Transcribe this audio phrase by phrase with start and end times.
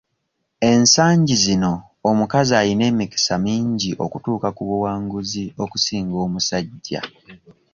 [0.71, 1.73] Ensangi zino
[2.09, 7.01] omukazi ayina emikisa mingi okutuuka ku buwanguzi okusinga omusajja.